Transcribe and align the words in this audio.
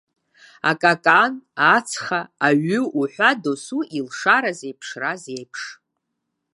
Акакан, 0.69 1.33
ацха, 1.75 2.21
аҩы 2.47 2.79
уҳәа 2.99 3.31
дасу 3.41 3.81
илшара 3.97 4.51
зеиԥшраз 4.57 5.23
еиԥш. 5.35 5.61